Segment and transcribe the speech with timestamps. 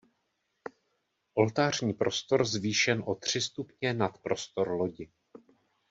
[1.33, 5.11] Oltářní prostor zvýšen o tři stupně nad prostor lodi.